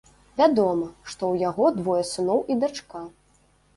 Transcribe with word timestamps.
Вядома, 0.39 0.87
што 1.09 1.23
ў 1.33 1.47
яго 1.49 1.69
двое 1.77 2.03
сыноў 2.13 2.39
і 2.55 2.59
дачка. 2.65 3.07